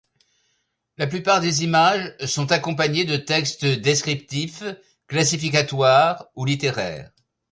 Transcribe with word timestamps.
La 0.97 1.05
plupart 1.05 1.41
des 1.41 1.63
images 1.63 2.15
sont 2.25 2.51
accompagnées 2.51 3.05
de 3.05 3.17
textes 3.17 3.65
descriptifs, 3.67 4.63
classificatoires 5.05 6.25
ou 6.35 6.43
littéraires. 6.43 7.11